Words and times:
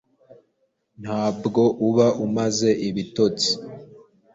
ntabwo 1.01 1.61
uba 1.87 2.07
umaze 2.25 2.69
ibitotsi 2.89 3.51